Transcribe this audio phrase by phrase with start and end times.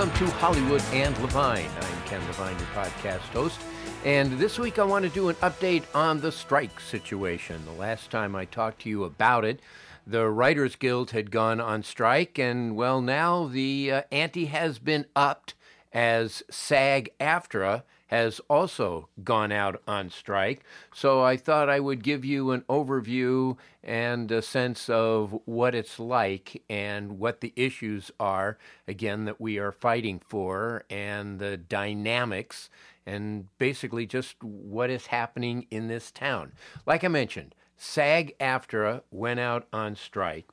[0.00, 1.68] Welcome to Hollywood and Levine.
[1.78, 3.60] I'm Ken Levine, your podcast host.
[4.06, 7.62] And this week I want to do an update on the strike situation.
[7.66, 9.60] The last time I talked to you about it,
[10.06, 15.04] the Writers Guild had gone on strike, and well, now the uh, ante has been
[15.14, 15.52] upped
[15.92, 20.64] as SAG AFTRA has also gone out on strike.
[20.92, 26.00] So I thought I would give you an overview and a sense of what it's
[26.00, 32.68] like and what the issues are, again, that we are fighting for, and the dynamics,
[33.06, 36.50] and basically just what is happening in this town.
[36.86, 40.48] Like I mentioned, SAG AFTRA went out on strike.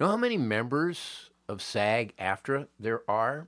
[0.00, 3.46] Know how many members of SAG AFTRA there are?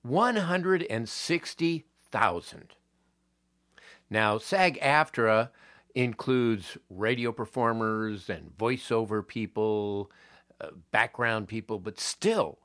[0.00, 2.76] 160 thousand.
[4.08, 5.50] Now, SAG AFTRA
[5.94, 10.12] includes radio performers and voiceover people,
[10.60, 12.58] uh, background people, but still,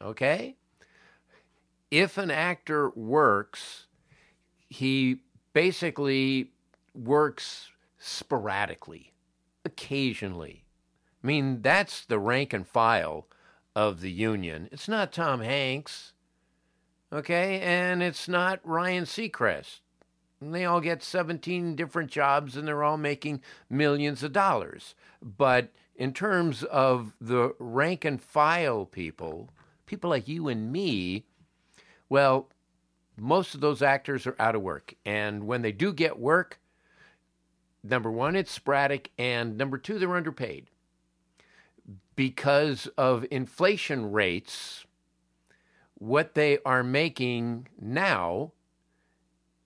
[0.00, 0.56] Okay?
[1.90, 3.86] If an actor works,
[4.68, 5.20] he
[5.52, 6.52] basically
[6.94, 9.12] works sporadically,
[9.64, 10.64] occasionally.
[11.22, 13.26] I mean, that's the rank and file
[13.74, 14.68] of the union.
[14.72, 16.12] It's not Tom Hanks,
[17.12, 17.60] okay?
[17.60, 19.80] And it's not Ryan Seacrest.
[20.40, 24.94] And they all get 17 different jobs and they're all making millions of dollars.
[25.22, 29.50] But in terms of the rank and file people,
[29.84, 31.26] people like you and me,
[32.08, 32.48] well,
[33.18, 34.94] most of those actors are out of work.
[35.04, 36.58] And when they do get work,
[37.84, 40.68] number one, it's sporadic, and number two, they're underpaid.
[42.16, 44.86] Because of inflation rates,
[45.94, 48.52] what they are making now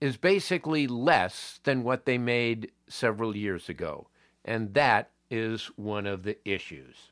[0.01, 4.07] is basically less than what they made several years ago.
[4.43, 7.11] And that is one of the issues.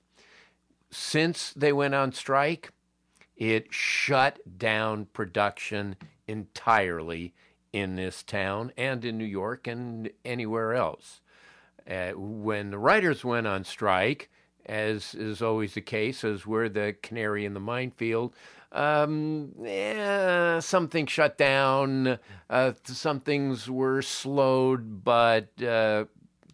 [0.92, 2.72] Since they went on strike,
[3.36, 5.96] it shut down production
[6.28, 7.34] entirely
[7.72, 11.22] in this town and in New York and anywhere else.
[11.90, 14.30] Uh, when the writers went on strike,
[14.66, 18.34] as is always the case, as we're the canary in the minefield,
[18.74, 22.18] um, yeah, shut down,
[22.50, 26.06] uh, some things were slowed, but uh,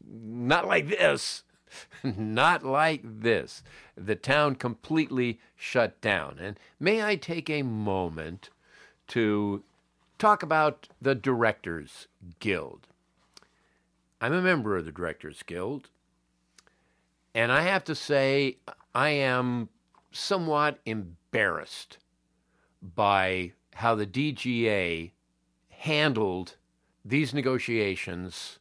[0.05, 1.43] not like this.
[2.03, 3.63] not like this.
[3.95, 6.37] The town completely shut down.
[6.39, 8.49] And may I take a moment
[9.07, 9.63] to
[10.17, 12.07] talk about the Directors
[12.39, 12.87] Guild?
[14.19, 15.89] I'm a member of the Directors Guild,
[17.33, 18.57] and I have to say,
[18.93, 19.69] I am
[20.11, 21.97] somewhat embarrassed
[22.81, 25.11] by how the DGA
[25.69, 26.55] handled
[27.03, 28.59] these negotiations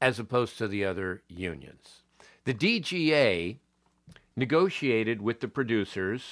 [0.00, 2.02] as opposed to the other unions.
[2.44, 3.58] The DGA
[4.36, 6.22] negotiated with the producers,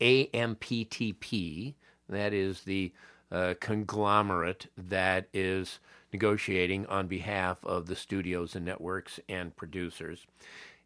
[0.00, 1.74] AMPTP,
[2.08, 2.92] that is the
[3.30, 5.78] uh, conglomerate that is
[6.12, 10.26] negotiating on behalf of the studios and networks and producers.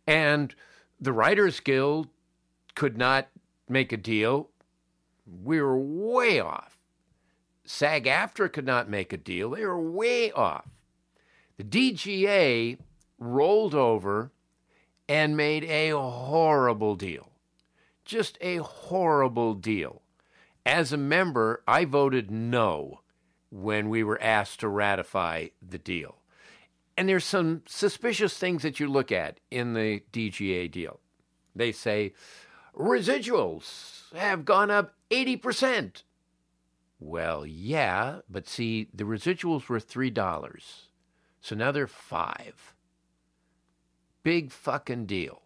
[0.06, 0.55] And
[1.00, 2.08] the Writers Guild
[2.75, 3.28] could not
[3.69, 4.50] make a deal
[5.26, 6.78] we were way off.
[7.64, 9.50] SAG AFTRA could not make a deal.
[9.50, 10.69] They were way off.
[11.56, 12.78] The DGA
[13.19, 14.31] rolled over
[15.08, 17.31] and made a horrible deal.
[18.05, 20.02] Just a horrible deal.
[20.64, 23.00] As a member, I voted no
[23.50, 26.17] when we were asked to ratify the deal.
[26.96, 31.00] And there's some suspicious things that you look at in the DGA deal.
[31.55, 32.12] They say
[32.76, 36.03] residuals have gone up 80%.
[36.99, 40.85] Well, yeah, but see, the residuals were $3.
[41.41, 42.75] So now they're 5.
[44.23, 45.43] Big fucking deal.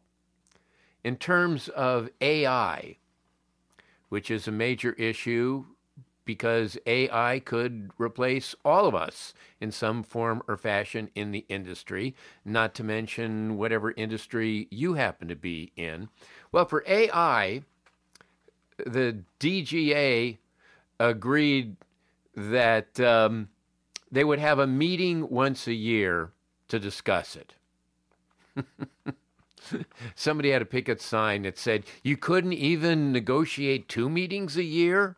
[1.02, 2.99] In terms of AI,
[4.08, 5.64] which is a major issue
[6.25, 12.14] because AI could replace all of us in some form or fashion in the industry,
[12.44, 16.08] not to mention whatever industry you happen to be in.
[16.52, 17.62] Well, for AI,
[18.86, 20.38] the DGA
[20.98, 21.76] agreed
[22.34, 23.48] that um,
[24.10, 26.30] they would have a meeting once a year
[26.68, 27.54] to discuss it.
[30.14, 35.16] Somebody had a picket sign that said, You couldn't even negotiate two meetings a year?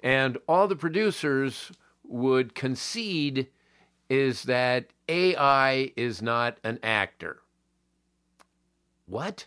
[0.00, 1.72] And all the producers
[2.04, 3.48] would concede
[4.08, 7.40] is that AI is not an actor.
[9.06, 9.46] What?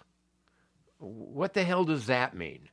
[1.00, 2.70] What the hell does that mean?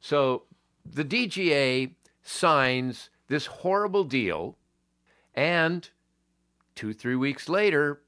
[0.00, 0.44] So
[0.84, 4.56] the DGA signs this horrible deal,
[5.34, 5.88] and
[6.74, 8.00] two, three weeks later,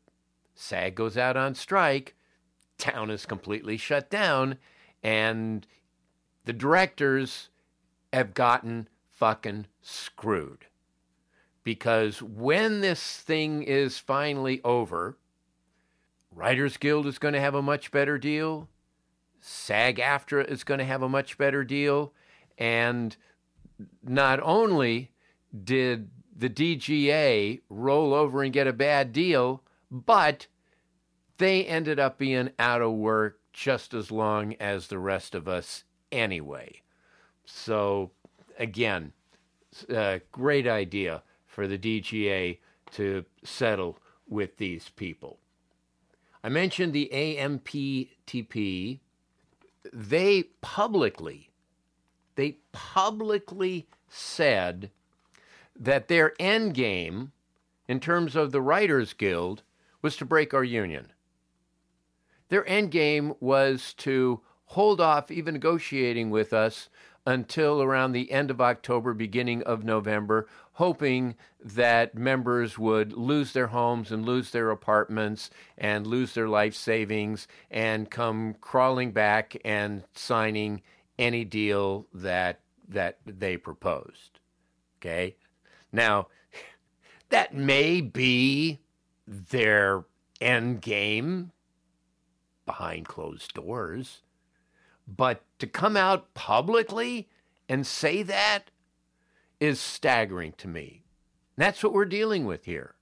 [0.55, 2.17] SAG goes out on strike,
[2.79, 4.59] town is completely shut down,
[5.03, 5.67] and
[6.44, 7.50] the directors
[8.12, 10.67] have gotten fucking screwed.
[11.62, 15.17] Because when this thing is finally over,
[16.35, 18.69] Writers Guild is going to have a much better deal.
[19.43, 22.15] SAG AFTRA is going to have a much better deal.
[22.56, 23.15] And
[24.03, 25.11] not only
[25.65, 30.47] did the DGA roll over and get a bad deal, but
[31.39, 35.85] they ended up being out of work just as long as the rest of us
[36.11, 36.81] anyway.
[37.44, 38.12] So,
[38.59, 39.12] again,
[39.89, 42.59] a uh, great idea for the DGA
[42.93, 43.99] to settle
[44.29, 45.39] with these people.
[46.44, 49.00] I mentioned the AMPTP.
[49.93, 51.50] They publicly,
[52.37, 54.90] they publicly said
[55.79, 57.32] that their end game
[57.88, 59.62] in terms of the Writers Guild
[60.02, 61.12] was to break our union.
[62.49, 66.88] Their end game was to hold off even negotiating with us
[67.26, 73.69] until around the end of October, beginning of November, hoping that members would lose their
[73.69, 80.02] homes and lose their apartments and lose their life savings and come crawling back and
[80.14, 80.82] signing
[81.19, 84.40] any deal that that they proposed.
[84.98, 85.36] Okay?
[85.92, 86.28] Now,
[87.28, 88.80] that may be
[89.26, 90.04] their
[90.40, 91.52] end game
[92.66, 94.22] behind closed doors.
[95.06, 97.28] But to come out publicly
[97.69, 98.70] and say that
[99.60, 101.02] is staggering to me.
[101.56, 102.94] That's what we're dealing with here.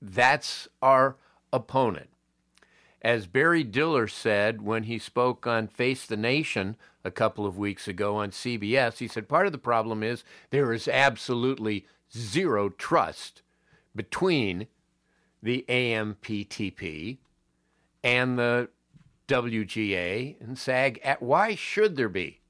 [0.00, 1.16] That's our
[1.52, 2.10] opponent.
[3.02, 7.86] As Barry Diller said when he spoke on Face the Nation a couple of weeks
[7.86, 13.42] ago on CBS, he said part of the problem is there is absolutely zero trust
[13.94, 14.66] between
[15.42, 17.18] the AMPTP
[18.02, 18.68] and the
[19.28, 21.00] WGA and SAG.
[21.02, 22.40] at Why should there be?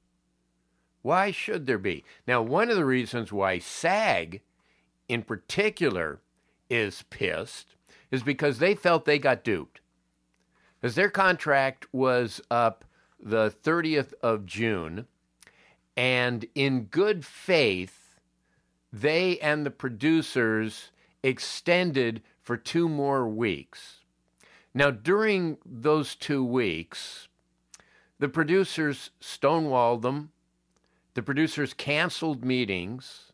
[1.01, 2.03] Why should there be?
[2.27, 4.41] Now, one of the reasons why SAG
[5.07, 6.19] in particular
[6.69, 7.75] is pissed
[8.11, 9.81] is because they felt they got duped.
[10.79, 12.85] Because their contract was up
[13.19, 15.07] the 30th of June,
[15.95, 18.19] and in good faith,
[18.93, 20.91] they and the producers
[21.23, 23.96] extended for two more weeks.
[24.77, 27.29] Now, during those two weeks,
[28.19, 30.29] the producers stonewalled them.
[31.15, 33.31] The producers canceled meetings.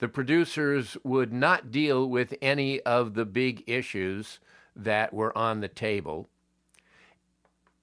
[0.00, 4.40] The producers would not deal with any of the big issues
[4.74, 6.28] that were on the table.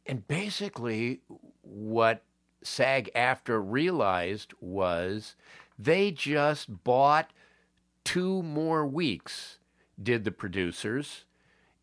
[0.06, 1.22] And basically,
[1.62, 2.24] what
[2.62, 5.38] SAG AFTRA realized was
[5.80, 7.32] they just bought
[8.04, 9.60] two more weeks,
[9.98, 11.24] did the producers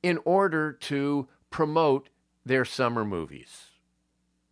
[0.04, 2.10] in order to promote
[2.44, 3.70] their summer movies.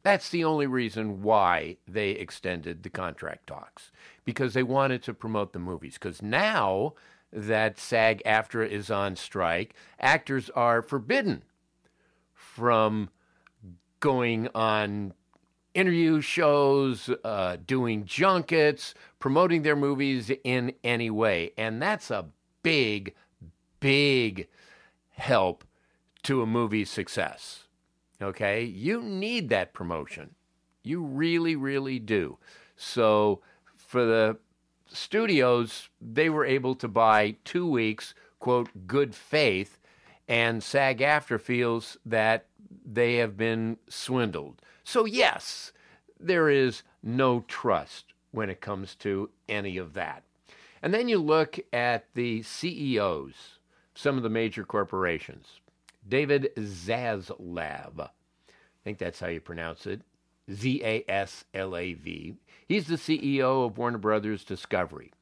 [0.03, 3.93] That's the only reason why they extended the contract talks,
[4.25, 5.95] because they wanted to promote the movies.
[5.95, 6.95] Because now
[7.31, 11.43] that SAG AFTRA is on strike, actors are forbidden
[12.33, 13.11] from
[14.01, 15.13] going on
[15.75, 21.53] interview shows, uh, doing junkets, promoting their movies in any way.
[21.59, 22.25] And that's a
[22.63, 23.15] big,
[23.81, 24.49] big
[25.23, 25.65] help
[26.25, 27.69] to a movie's success.
[28.21, 28.65] Okay?
[28.65, 30.35] You need that promotion.
[30.83, 32.39] You really, really do.
[32.77, 33.41] So
[33.77, 34.39] for the
[34.89, 39.79] studios, they were able to buy two weeks, quote, good faith,
[40.29, 42.47] and SAG AFTRA feels that
[42.85, 44.61] they have been swindled.
[44.83, 45.73] So, yes,
[46.19, 50.25] there is no trust when it comes to any of that.
[50.83, 53.59] And then you look at the CEOs,
[53.95, 55.61] some of the major corporations.
[56.09, 58.11] David Zaslav, I
[58.85, 60.03] think that's how you pronounce it,
[60.51, 62.35] Z A S L A V.
[62.67, 65.13] He's the CEO of Warner Brothers Discovery.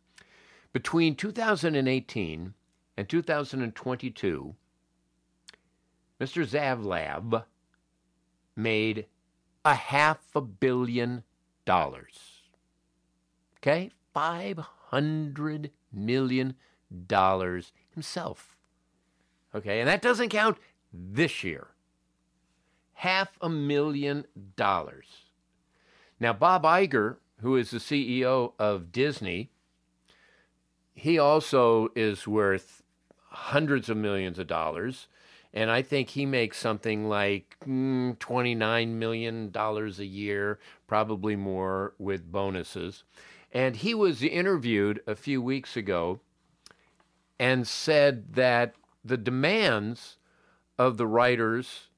[0.73, 2.55] Between 2018
[2.97, 4.55] and 2022,
[6.21, 6.47] Mr.
[6.47, 7.45] Zaslav
[8.55, 9.07] made
[9.65, 11.25] a half a billion
[11.65, 12.43] dollars.
[13.59, 13.91] Okay?
[14.15, 16.55] $500 million
[17.95, 18.57] himself.
[19.54, 19.80] Okay?
[19.80, 20.59] And that doesn't count
[20.92, 21.69] this year.
[22.95, 24.26] Half a million
[24.57, 25.07] dollars.
[26.19, 29.50] Now, Bob Iger, who is the CEO of Disney,
[30.95, 32.83] he also is worth
[33.30, 35.09] hundreds of millions of dollars
[35.52, 42.30] and I think he makes something like mm, $29 million a year, probably more with
[42.30, 43.02] bonuses.
[43.52, 46.21] And he was interviewed a few weeks ago
[47.38, 50.19] and said that the demands
[50.78, 51.88] of the writers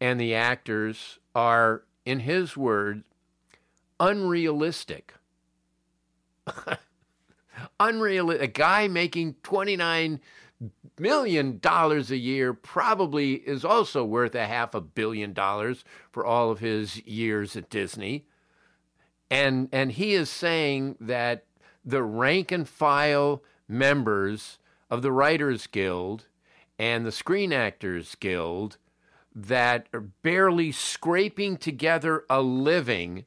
[0.00, 3.04] and the actors are, in his words,
[4.00, 5.14] unrealistic.
[7.78, 8.42] Unrealistic.
[8.42, 10.20] A guy making 29
[10.98, 16.50] million dollars a year probably is also worth a half a billion dollars for all
[16.50, 18.26] of his years at Disney.
[19.30, 21.44] And and he is saying that
[21.84, 24.58] the rank and file members
[24.90, 26.26] of the Writers Guild
[26.82, 28.76] and the Screen Actors Guild
[29.32, 33.24] that are barely scraping together a living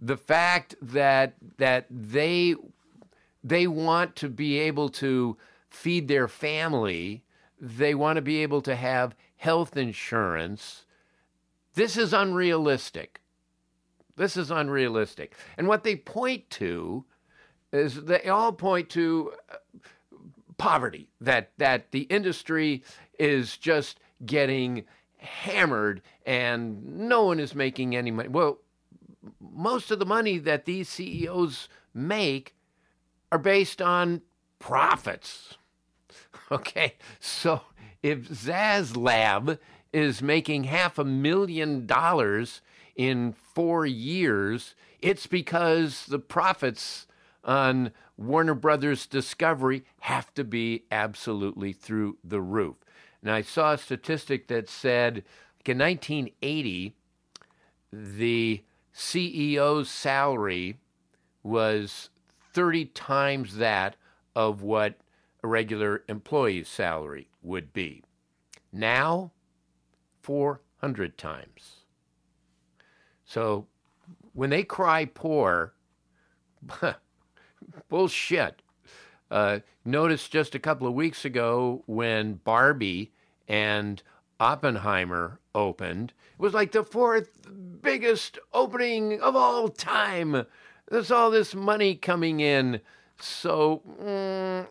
[0.00, 2.56] the fact that that they
[3.44, 5.36] they want to be able to
[5.70, 7.22] feed their family.
[7.60, 10.84] They want to be able to have health insurance.
[11.74, 13.20] This is unrealistic.
[14.16, 15.36] This is unrealistic.
[15.56, 17.04] And what they point to
[17.72, 19.56] is they all point to uh,
[20.58, 22.82] poverty, that, that the industry
[23.18, 24.84] is just getting
[25.18, 28.28] hammered and no one is making any money.
[28.28, 28.58] Well,
[29.40, 32.54] most of the money that these CEOs make
[33.32, 34.22] are based on
[34.58, 35.54] profits.
[36.50, 37.60] Okay, so
[38.02, 39.58] if Zaslav
[39.92, 42.62] is making half a million dollars
[42.96, 47.06] in four years, it's because the profits
[47.44, 52.76] on Warner Brothers Discovery have to be absolutely through the roof.
[53.22, 55.22] And I saw a statistic that said
[55.60, 56.94] like in 1980,
[57.92, 58.62] the
[58.94, 60.78] CEO's salary
[61.42, 62.10] was
[62.52, 63.96] 30 times that
[64.34, 64.98] of what
[65.42, 68.02] a regular employee's salary would be.
[68.72, 69.32] Now,
[70.22, 71.84] 400 times.
[73.24, 73.66] So
[74.32, 75.74] when they cry poor,
[77.88, 78.62] bullshit.
[79.30, 83.12] Uh, notice just a couple of weeks ago when Barbie
[83.46, 84.02] and
[84.40, 87.30] Oppenheimer opened, it was like the fourth
[87.82, 90.46] biggest opening of all time.
[90.90, 92.80] There's all this money coming in.
[93.20, 94.66] So mm,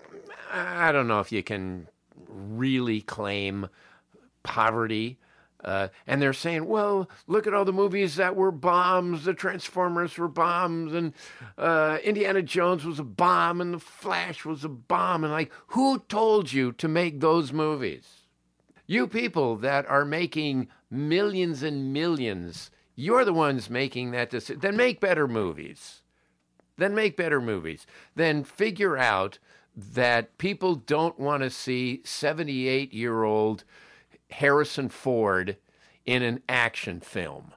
[0.51, 1.87] I don't know if you can
[2.27, 3.67] really claim
[4.43, 5.19] poverty.
[5.63, 9.25] Uh, and they're saying, well, look at all the movies that were bombs.
[9.25, 11.13] The Transformers were bombs, and
[11.57, 15.23] uh, Indiana Jones was a bomb, and The Flash was a bomb.
[15.23, 18.27] And like, who told you to make those movies?
[18.85, 24.61] You people that are making millions and millions, you're the ones making that decision.
[24.61, 26.01] Then make better movies.
[26.77, 27.85] Then make better movies.
[28.15, 29.39] Then figure out
[29.75, 33.63] that people don't want to see 78 year old
[34.29, 35.57] Harrison Ford
[36.05, 37.53] in an action film.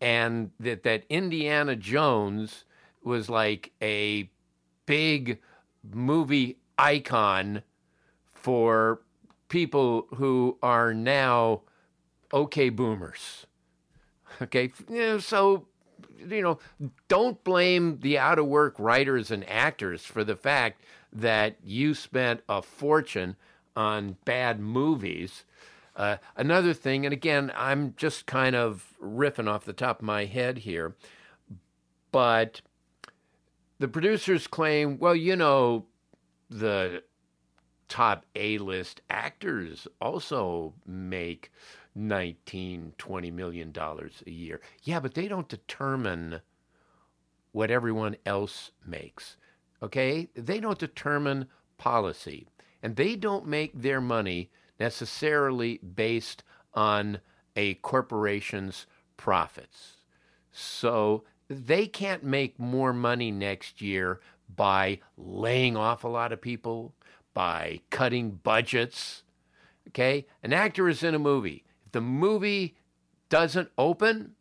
[0.00, 2.64] And that, that Indiana Jones
[3.02, 4.30] was like a
[4.86, 5.38] big
[5.90, 7.62] movie icon
[8.34, 9.02] for
[9.48, 11.62] people who are now
[12.32, 13.46] okay boomers.
[14.40, 15.66] Okay, you know, so
[16.26, 16.58] you know,
[17.08, 20.82] don't blame the out of work writers and actors for the fact
[21.12, 23.36] that you spent a fortune
[23.76, 25.44] on bad movies.
[25.94, 30.24] Uh, another thing, and again, I'm just kind of riffing off the top of my
[30.24, 30.96] head here,
[32.10, 32.62] but
[33.78, 35.86] the producers claim, well, you know,
[36.48, 37.02] the
[37.88, 41.52] top A-list actors also make
[41.94, 44.60] 19, 20 million dollars a year.
[44.82, 46.40] Yeah, but they don't determine
[47.52, 49.36] what everyone else makes.
[49.82, 50.28] Okay?
[50.34, 52.48] They don't determine policy.
[52.82, 56.42] And they don't make their money necessarily based
[56.74, 57.20] on
[57.54, 58.86] a corporation's
[59.16, 59.98] profits.
[60.50, 64.20] So they can't make more money next year
[64.54, 66.94] by laying off a lot of people,
[67.34, 69.22] by cutting budgets.
[69.88, 70.26] Okay?
[70.42, 71.64] An actor is in a movie.
[71.86, 72.76] If the movie
[73.28, 74.32] doesn't open,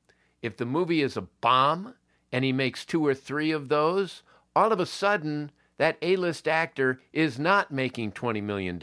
[0.42, 1.96] if the movie is a bomb
[2.32, 4.24] and he makes two or three of those,
[4.56, 5.52] all of a sudden
[5.82, 8.80] that A list actor is not making $20 million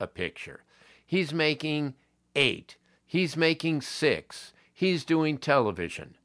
[0.00, 0.64] a picture.
[1.06, 1.94] He's making
[2.34, 2.76] eight.
[3.06, 4.52] He's making six.
[4.72, 6.16] He's doing television.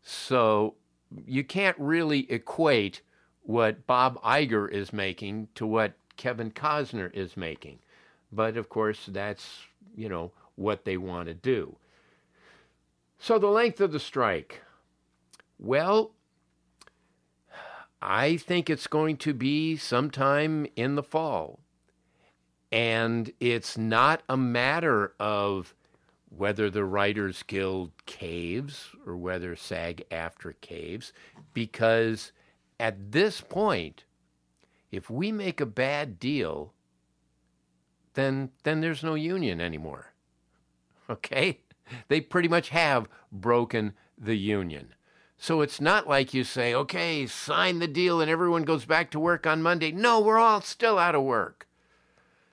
[0.00, 0.76] So
[1.26, 3.02] you can't really equate
[3.42, 7.80] what Bob Iger is making to what Kevin Costner is making.
[8.30, 9.64] But of course, that's,
[9.96, 11.74] you know, what they want to do.
[13.18, 14.62] So the length of the strike.
[15.58, 16.12] Well,
[18.04, 21.60] I think it's going to be sometime in the fall.
[22.70, 25.74] And it's not a matter of
[26.28, 31.12] whether the Writers Guild caves or whether SAG AFTRA caves,
[31.54, 32.32] because
[32.78, 34.04] at this point,
[34.90, 36.74] if we make a bad deal,
[38.14, 40.10] then then there's no union anymore.
[41.10, 41.60] Okay?
[42.08, 44.94] They pretty much have broken the union.
[45.44, 49.20] So it's not like you say, okay, sign the deal and everyone goes back to
[49.20, 49.92] work on Monday.
[49.92, 51.68] No, we're all still out of work.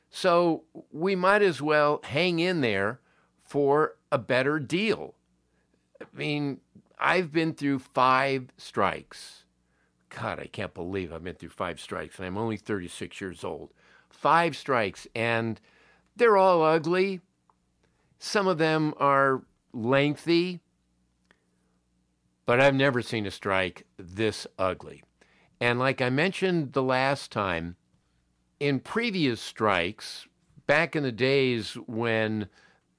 [0.10, 3.00] So we might as well hang in there
[3.46, 5.16] for a better deal.
[6.02, 6.60] I mean,
[7.00, 9.46] I've been through five strikes.
[10.10, 13.72] God, I can't believe I've been through five strikes, and I'm only 36 years old.
[14.10, 15.62] Five strikes, and
[16.18, 17.22] they're all ugly.
[18.20, 20.60] Some of them are lengthy,
[22.52, 25.02] but I've never seen a strike this ugly.
[25.62, 27.78] And like I mentioned the last time,
[28.60, 30.28] in previous strikes,
[30.68, 32.50] back in the days when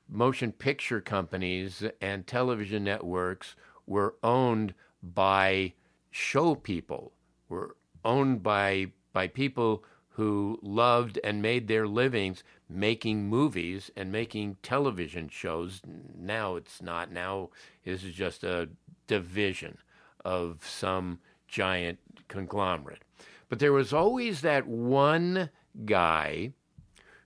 [0.09, 3.55] motion picture companies and television networks
[3.87, 5.75] were owned by
[6.11, 7.13] show people,
[7.51, 14.57] were owned by by people who loved and made their livings making movies and making
[14.63, 15.83] television shows.
[16.19, 17.13] Now it's not.
[17.13, 17.51] Now
[17.85, 18.71] this is just a
[19.13, 19.77] division
[20.25, 21.99] of some giant
[22.29, 23.03] conglomerate.
[23.51, 25.51] But there was always that one
[25.85, 26.55] guy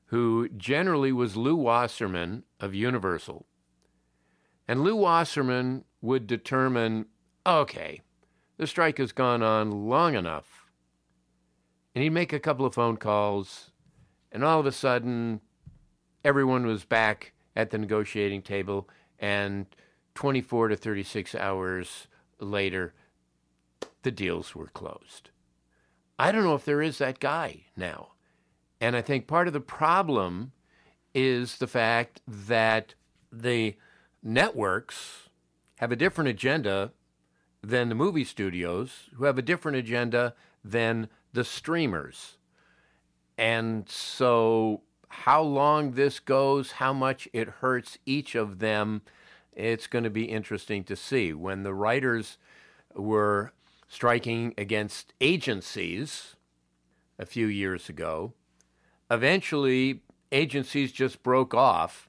[0.06, 3.46] who generally was Lew Wasserman of Universal.
[4.66, 7.06] And Lew Wasserman would determine
[7.46, 8.00] okay,
[8.56, 10.68] the strike has gone on long enough.
[11.94, 13.70] And he'd make a couple of phone calls,
[14.32, 15.40] and all of a sudden,
[16.24, 18.88] everyone was back at the negotiating table,
[19.20, 19.66] and
[20.16, 22.08] 24 to 36 hours
[22.40, 22.94] later,
[24.02, 25.30] the deals were closed.
[26.18, 28.08] I don't know if there is that guy now.
[28.80, 30.52] And I think part of the problem
[31.14, 32.94] is the fact that
[33.30, 33.76] the
[34.22, 35.28] networks
[35.76, 36.92] have a different agenda
[37.62, 42.38] than the movie studios, who have a different agenda than the streamers.
[43.36, 49.02] And so, how long this goes, how much it hurts each of them,
[49.56, 51.32] it's going to be interesting to see.
[51.32, 52.38] When the writers
[52.94, 53.52] were
[53.88, 56.36] striking against agencies
[57.18, 58.34] a few years ago,
[59.10, 62.08] eventually agencies just broke off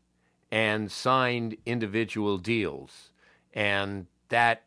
[0.51, 3.11] and signed individual deals.
[3.53, 4.63] And that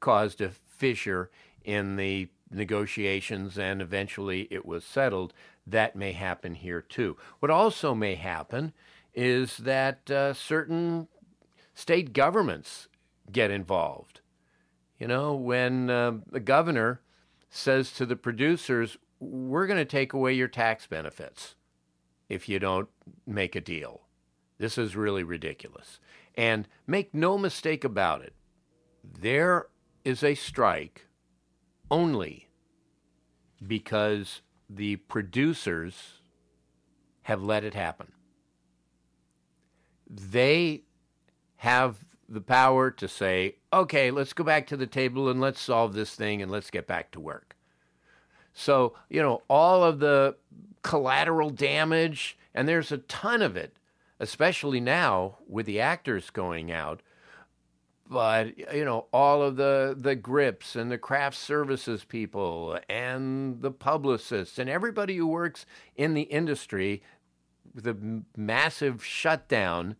[0.00, 1.30] caused a fissure
[1.64, 5.32] in the negotiations, and eventually it was settled.
[5.66, 7.16] That may happen here too.
[7.40, 8.72] What also may happen
[9.14, 11.08] is that uh, certain
[11.74, 12.88] state governments
[13.30, 14.20] get involved.
[14.98, 17.00] You know, when uh, the governor
[17.50, 21.56] says to the producers, we're going to take away your tax benefits
[22.28, 22.88] if you don't
[23.26, 24.02] make a deal.
[24.58, 25.98] This is really ridiculous.
[26.36, 28.34] And make no mistake about it,
[29.02, 29.66] there
[30.04, 31.06] is a strike
[31.90, 32.48] only
[33.66, 36.20] because the producers
[37.22, 38.12] have let it happen.
[40.08, 40.82] They
[41.64, 45.94] have the power to say, okay, let's go back to the table and let's solve
[45.94, 47.56] this thing and let's get back to work.
[48.54, 50.36] So, you know, all of the
[50.82, 53.76] collateral damage, and there's a ton of it,
[54.20, 57.02] especially now with the actors going out.
[58.08, 63.70] but you know all of the the grips and the craft services people and the
[63.70, 65.64] publicists and everybody who works
[65.96, 67.02] in the industry
[67.74, 69.96] the massive shutdown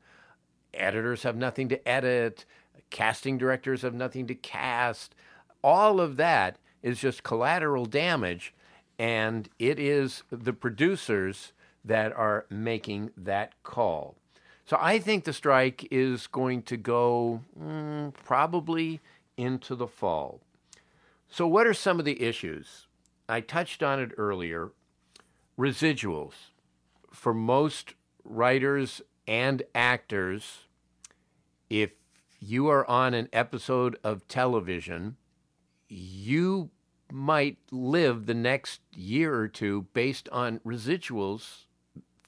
[0.80, 2.44] editors have nothing to edit
[2.90, 5.14] casting directors have nothing to cast
[5.62, 8.54] all of that is just collateral damage
[8.98, 11.52] and it is the producers
[11.84, 14.16] that are making that call
[14.66, 19.00] so I think the strike is going to go mm, probably
[19.36, 20.40] into the fall.
[21.28, 22.86] So, what are some of the issues?
[23.28, 24.70] I touched on it earlier.
[25.58, 26.34] Residuals.
[27.12, 30.66] For most writers and actors,
[31.70, 31.90] if
[32.40, 35.16] you are on an episode of television,
[35.88, 36.70] you
[37.12, 41.64] might live the next year or two based on residuals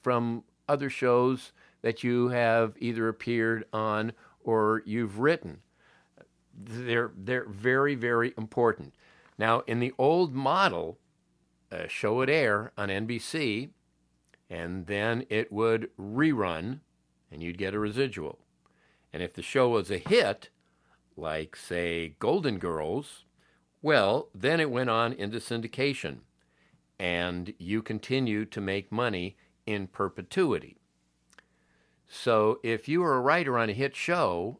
[0.01, 5.59] from other shows that you have either appeared on or you've written.
[6.53, 8.95] They're, they're very, very important.
[9.37, 10.97] Now, in the old model,
[11.87, 13.69] show would air on NBC,
[14.49, 16.79] and then it would rerun,
[17.31, 18.39] and you'd get a residual.
[19.13, 20.49] And if the show was a hit,
[21.15, 23.25] like, say, Golden Girls,
[23.81, 26.19] well, then it went on into syndication,
[26.99, 30.77] and you continue to make money in perpetuity.
[32.07, 34.59] So if you were a writer on a hit show,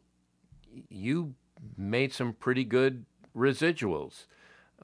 [0.88, 1.34] you
[1.76, 4.26] made some pretty good residuals.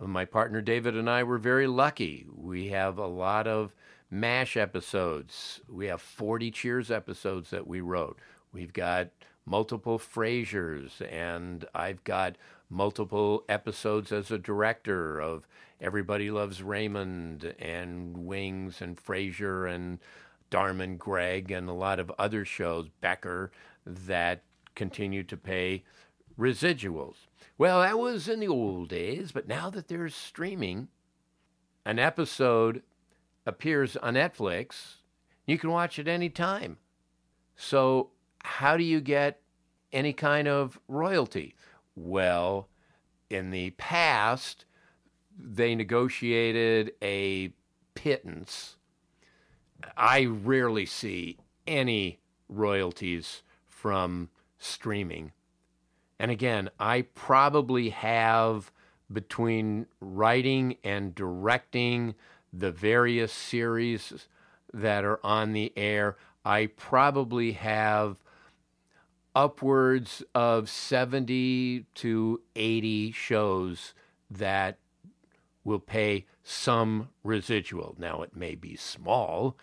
[0.01, 2.27] My partner David and I were very lucky.
[2.35, 3.73] We have a lot of
[4.11, 5.61] MASH episodes.
[5.69, 8.19] We have 40 Cheers episodes that we wrote.
[8.53, 9.09] We've got
[9.47, 12.37] multiple Frasiers, and I've got
[12.71, 15.47] multiple episodes as a director of
[15.81, 19.99] Everybody Loves Raymond and Wings and Frasier and
[20.51, 23.51] Dharma and Greg and a lot of other shows, Becker,
[23.85, 24.43] that
[24.75, 25.85] continue to pay
[26.39, 27.17] residuals.
[27.59, 30.89] Well, that was in the old days, but now that there's streaming,
[31.85, 32.83] an episode
[33.47, 34.97] appears on Netflix,
[35.47, 36.79] you can watch it any time.
[37.57, 38.11] So,
[38.43, 39.41] how do you get
[39.93, 41.55] any kind of royalty?
[41.95, 42.69] Well,
[43.31, 44.65] in the past,
[45.39, 47.53] they negotiated a
[47.95, 48.77] pittance
[49.97, 55.33] I rarely see any royalties from streaming.
[56.19, 58.73] And again, I probably have
[59.13, 62.15] between writing and directing
[62.57, 64.27] the various series
[64.73, 68.17] that are on the air, I probably have
[69.35, 73.95] upwards of 70 to 80 shows
[74.31, 74.79] that
[75.65, 77.97] will pay some residual.
[77.99, 79.57] Now, it may be small.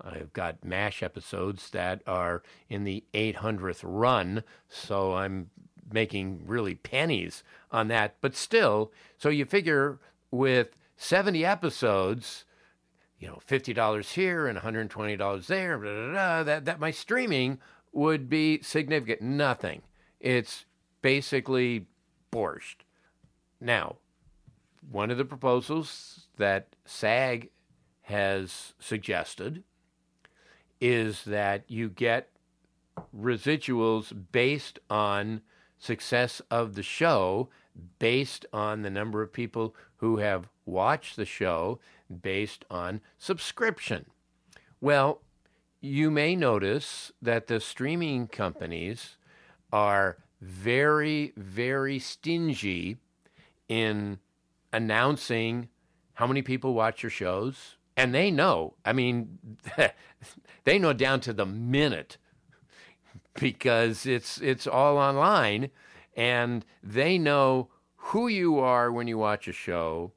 [0.00, 5.50] I've got MASH episodes that are in the 800th run, so I'm
[5.92, 8.16] making really pennies on that.
[8.20, 9.98] But still, so you figure
[10.30, 12.44] with 70 episodes,
[13.18, 17.58] you know, $50 here and $120 there, blah, blah, blah, that, that my streaming
[17.92, 19.22] would be significant.
[19.22, 19.82] Nothing.
[20.20, 20.66] It's
[21.00, 21.86] basically
[22.32, 22.82] borscht.
[23.60, 23.96] Now,
[24.90, 27.50] one of the proposals that SAG
[28.02, 29.62] has suggested
[30.80, 32.30] is that you get
[33.16, 35.42] residuals based on
[35.78, 37.48] success of the show,
[37.98, 41.80] based on the number of people who have watched the show,
[42.22, 44.06] based on subscription.
[44.80, 45.22] Well,
[45.80, 49.16] you may notice that the streaming companies
[49.72, 52.96] are very, very stingy
[53.68, 54.18] in
[54.72, 55.68] announcing
[56.14, 57.76] how many people watch your shows.
[57.96, 59.38] And they know, I mean,
[60.64, 62.16] they know down to the minute
[63.34, 65.70] because it's it's all online
[66.16, 70.12] and they know who you are when you watch a show,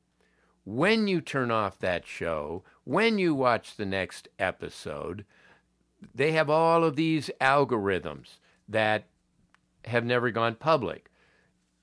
[0.64, 5.26] when you turn off that show, when you watch the next episode.
[6.14, 9.06] They have all of these algorithms that
[9.86, 11.12] have never gone public.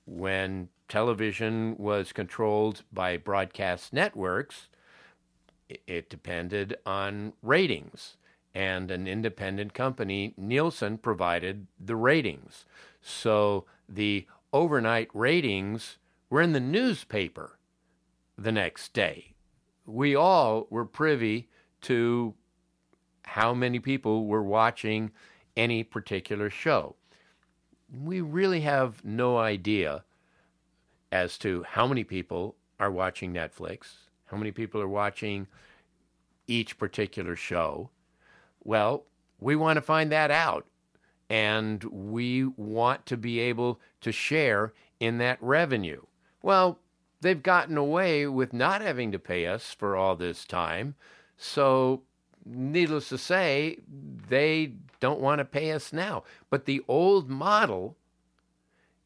[0.05, 4.69] When television was controlled by broadcast networks,
[5.87, 8.17] it depended on ratings.
[8.55, 12.65] And an independent company, Nielsen, provided the ratings.
[13.01, 15.97] So the overnight ratings
[16.29, 17.58] were in the newspaper
[18.41, 19.33] the next day.
[19.85, 21.49] We all were privy
[21.81, 22.33] to
[23.25, 25.11] how many people were watching
[25.57, 26.95] any particular show.
[27.91, 30.03] We really have no idea
[31.11, 35.47] as to how many people are watching Netflix, how many people are watching
[36.47, 37.89] each particular show.
[38.63, 39.05] Well,
[39.39, 40.65] we want to find that out.
[41.29, 46.01] and we want to be able to share in that revenue.
[46.41, 46.79] Well,
[47.21, 50.95] they've gotten away with not having to pay us for all this time.
[51.37, 52.03] So,
[52.45, 56.23] needless to say, they don't want to pay us now.
[56.49, 57.95] But the old model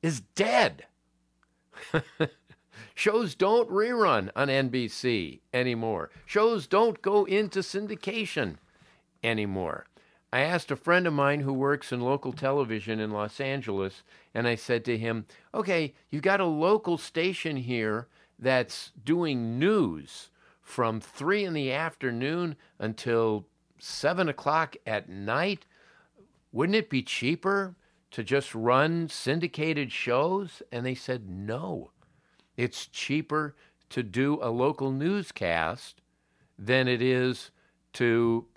[0.01, 0.85] is dead.
[2.95, 6.11] Shows don't rerun on NBC anymore.
[6.25, 8.57] Shows don't go into syndication
[9.23, 9.87] anymore.
[10.33, 14.01] I asked a friend of mine who works in local television in Los Angeles,
[14.33, 18.07] and I said to him, Okay, you've got a local station here
[18.39, 23.45] that's doing news from three in the afternoon until
[23.77, 25.67] seven o'clock at night.
[26.51, 27.75] Wouldn't it be cheaper
[28.09, 30.63] to just run syndicated shows?
[30.71, 31.91] And they said, No.
[32.57, 33.55] It's cheaper
[33.89, 36.01] to do a local newscast
[36.57, 37.51] than it is
[37.93, 38.47] to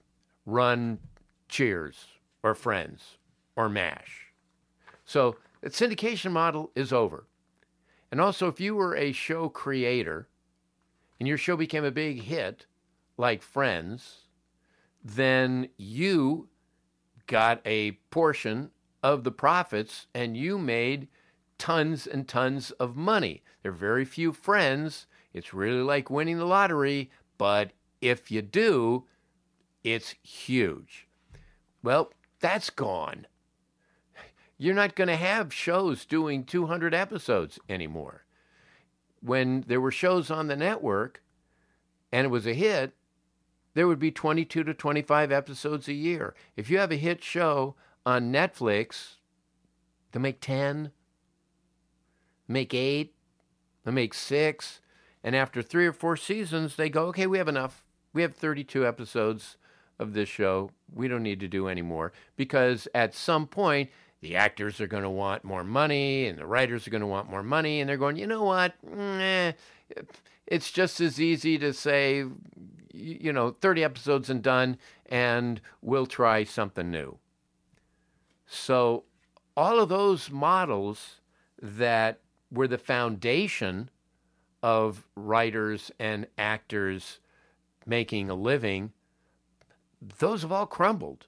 [0.47, 1.01] run
[1.49, 2.07] Cheers
[2.43, 3.19] or Friends
[3.55, 4.27] or MASH.
[5.05, 7.27] So the syndication model is over.
[8.11, 10.29] And also, if you were a show creator
[11.19, 12.67] and your show became a big hit,
[13.17, 14.29] like Friends,
[15.03, 16.49] then you
[17.27, 18.71] got a portion
[19.03, 21.09] of the profits and you made
[21.59, 23.43] tons and tons of money.
[23.63, 25.07] There are very few friends.
[25.33, 29.05] It's really like winning the lottery, but if you do,
[29.83, 31.06] it's huge.
[31.87, 33.29] Well, that's gone.
[34.59, 38.25] You're not going to have shows doing 200 episodes anymore.
[39.20, 41.22] When there were shows on the network
[42.11, 42.94] and it was a hit,
[43.75, 46.35] there would be 22 to 25 episodes a year.
[46.57, 49.18] If you have a hit show on Netflix,
[50.11, 50.90] they make 10,
[52.49, 53.14] make eight,
[53.85, 54.81] they make six,
[55.22, 57.85] and after three or four seasons, they go, okay, we have enough.
[58.12, 59.57] We have 32 episodes
[59.99, 60.71] of this show.
[60.95, 65.03] We don't need to do any more because at some point, the actors are going
[65.03, 67.97] to want more money and the writers are going to want more money, and they're
[67.97, 68.75] going, you know what?
[68.99, 69.53] Eh,
[70.47, 72.25] it's just as easy to say,
[72.93, 77.19] you know, 30 episodes and done, and we'll try something new.
[78.47, 79.05] So,
[79.57, 81.21] all of those models
[81.61, 83.91] that were the foundation
[84.63, 87.19] of writers and actors
[87.87, 88.93] making a living,
[90.01, 91.27] those have all crumbled.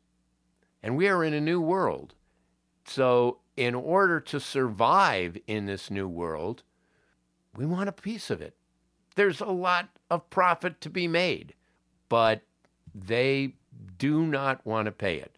[0.82, 2.14] And we are in a new world.
[2.84, 6.62] So, in order to survive in this new world,
[7.56, 8.54] we want a piece of it.
[9.16, 11.54] There's a lot of profit to be made,
[12.08, 12.42] but
[12.94, 13.54] they
[13.98, 15.36] do not want to pay it.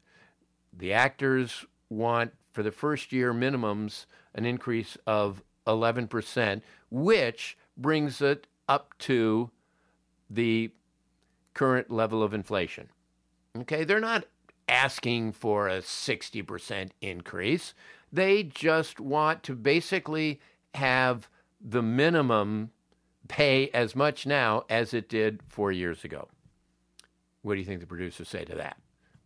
[0.77, 8.47] The actors want, for the first year minimums, an increase of 11%, which brings it
[8.69, 9.51] up to
[10.29, 10.71] the
[11.55, 12.90] current level of inflation.
[13.58, 14.24] Okay, they're not
[14.68, 17.74] asking for a 60% increase.
[18.12, 20.40] They just want to basically
[20.74, 21.28] have
[21.60, 22.70] the minimum
[23.28, 26.28] pay as much now as it did four years ago.
[27.42, 28.76] What do you think the producers say to that?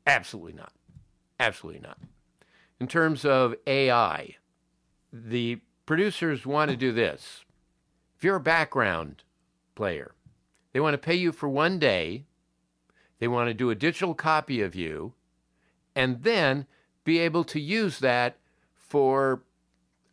[0.07, 0.73] Absolutely not.
[1.41, 1.99] Absolutely not.
[2.81, 4.37] In terms of AI,
[5.13, 7.45] the producers want to do this.
[8.17, 9.23] If you're a background
[9.75, 10.13] player,
[10.73, 12.25] they want to pay you for one day,
[13.19, 15.15] they want to do a digital copy of you,
[15.95, 16.67] and then
[17.05, 18.37] be able to use that
[18.77, 19.43] for,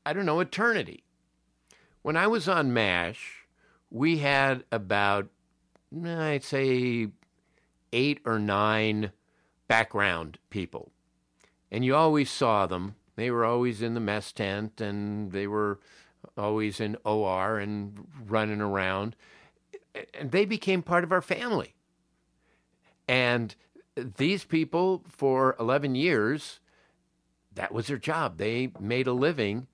[0.05, 1.03] I don't know, eternity.
[2.01, 3.45] When I was on MASH,
[3.89, 5.27] we had about,
[6.05, 7.09] I'd say,
[7.93, 9.11] eight or nine
[9.67, 10.91] background people.
[11.71, 15.79] And you always saw them they were always in the mess tent and they were
[16.37, 19.15] always in OR and running around.
[20.13, 21.75] And they became part of our family.
[23.11, 23.53] And
[23.95, 26.61] these people, for 11 years,
[27.53, 28.37] that was their job.
[28.37, 29.67] They made a living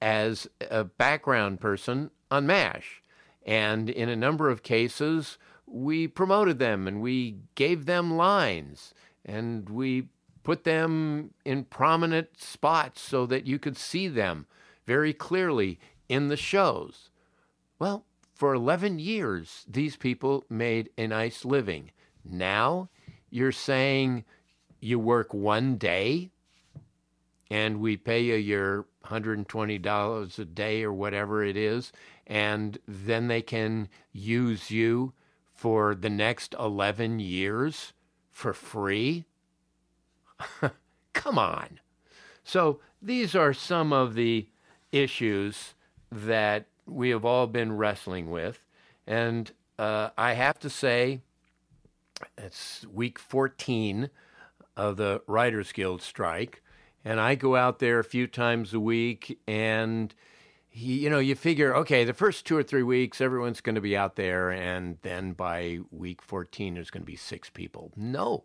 [0.00, 3.02] as a background person on MASH.
[3.44, 9.68] And in a number of cases, we promoted them and we gave them lines and
[9.68, 10.10] we
[10.44, 14.46] put them in prominent spots so that you could see them
[14.86, 17.10] very clearly in the shows.
[17.80, 18.04] Well,
[18.36, 21.90] for 11 years, these people made a nice living.
[22.28, 22.88] Now
[23.30, 24.24] you're saying
[24.80, 26.30] you work one day
[27.50, 31.92] and we pay you your $120 a day or whatever it is,
[32.26, 35.12] and then they can use you
[35.54, 37.94] for the next 11 years
[38.30, 39.24] for free?
[41.14, 41.80] Come on.
[42.44, 44.46] So these are some of the
[44.92, 45.74] issues
[46.12, 48.60] that we have all been wrestling with.
[49.06, 51.22] And uh, I have to say,
[52.36, 54.10] it's week 14
[54.76, 56.62] of the Writers Guild strike.
[57.04, 60.14] and I go out there a few times a week, and
[60.68, 63.80] he, you know, you figure, okay, the first two or three weeks, everyone's going to
[63.80, 67.92] be out there, and then by week 14, there's going to be six people.
[67.96, 68.44] No,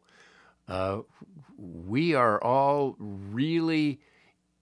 [0.67, 0.99] uh,
[1.57, 3.99] we are all really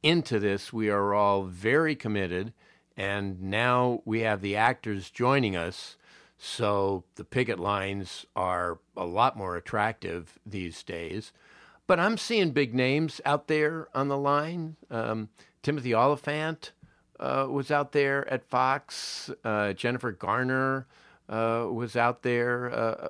[0.02, 0.74] into this.
[0.74, 2.54] We are all very committed,
[2.98, 5.96] and now we have the actors joining us.
[6.44, 11.32] So the picket lines are a lot more attractive these days.
[11.86, 14.76] But I'm seeing big names out there on the line.
[14.90, 15.30] Um,
[15.62, 16.72] Timothy Olyphant
[17.20, 19.30] uh, was out there at Fox.
[19.44, 20.88] Uh, Jennifer Garner
[21.30, 23.10] uh, was out there uh,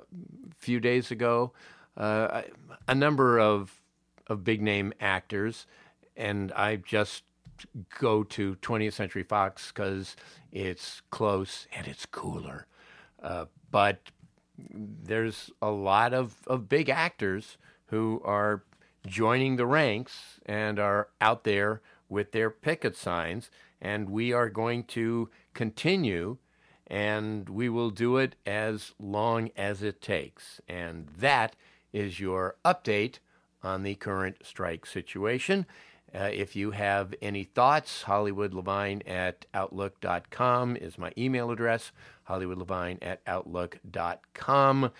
[0.58, 1.52] few days ago.
[1.96, 2.42] Uh,
[2.86, 3.80] a number of
[4.26, 5.66] of big name actors,
[6.18, 7.22] and I just
[7.98, 10.16] go to 20th Century Fox because
[10.52, 12.66] it's close and it's cooler.
[13.22, 14.10] Uh, but
[14.58, 17.56] there's a lot of, of big actors
[17.86, 18.64] who are
[19.06, 23.50] joining the ranks and are out there with their picket signs.
[23.80, 26.38] And we are going to continue
[26.86, 30.60] and we will do it as long as it takes.
[30.68, 31.56] And that
[31.92, 33.18] is your update
[33.62, 35.66] on the current strike situation.
[36.14, 41.90] Uh, if you have any thoughts, Hollywood Levine at Outlook.com is my email address,
[42.24, 44.90] Hollywood Levine at Outlook.com.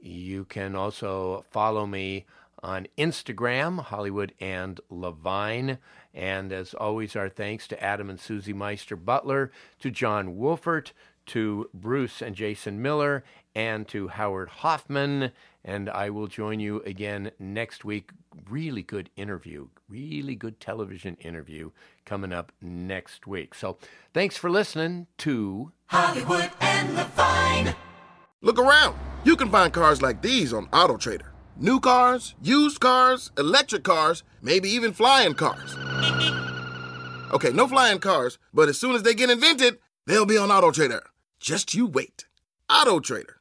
[0.00, 2.26] You can also follow me
[2.62, 5.78] on Instagram, Hollywood and Levine.
[6.14, 10.92] And as always, our thanks to Adam and Susie Meister Butler, to John Wolfert,
[11.26, 13.22] to Bruce and Jason Miller,
[13.54, 15.32] and to Howard Hoffman.
[15.64, 18.10] And I will join you again next week.
[18.48, 21.70] Really good interview, really good television interview
[22.04, 23.54] coming up next week.
[23.54, 23.78] So
[24.14, 27.74] thanks for listening to Hollywood and Levine.
[28.40, 28.96] Look around.
[29.24, 31.26] You can find cars like these on AutoTrader.
[31.56, 35.76] New cars, used cars, electric cars, maybe even flying cars.
[37.32, 41.02] Okay, no flying cars, but as soon as they get invented, they'll be on AutoTrader.
[41.38, 42.24] Just you wait.
[42.70, 43.34] AutoTrader.